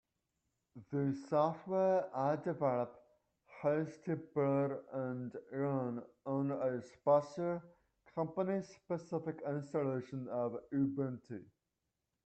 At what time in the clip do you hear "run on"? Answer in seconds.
5.51-6.49